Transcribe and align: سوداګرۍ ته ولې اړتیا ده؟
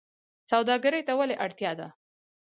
سوداګرۍ 0.51 1.01
ته 1.07 1.13
ولې 1.19 1.35
اړتیا 1.45 1.71
ده؟ 1.79 1.87